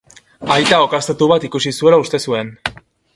Aita 0.55 0.79
okaztatu 0.85 1.29
bat 1.33 1.45
ikusi 1.49 1.75
zuela 1.81 2.03
uste 2.07 2.25
zuen. 2.29 2.51